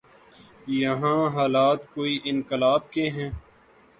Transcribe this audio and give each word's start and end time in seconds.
یہاں 0.67 1.29
حالات 1.35 1.87
کوئی 1.93 2.19
انقلاب 2.23 2.91
کے 2.91 3.09
ہیں؟ 3.09 3.29